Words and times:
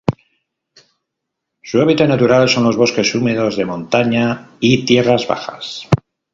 Su 1.61 1.79
hábitat 1.79 2.09
natural 2.09 2.49
son 2.49 2.63
los 2.63 2.75
bosques 2.75 3.13
húmedos 3.13 3.55
de 3.55 3.65
montaña 3.65 4.49
y 4.59 4.83
tierras 4.83 5.27
bajas. 5.27 5.89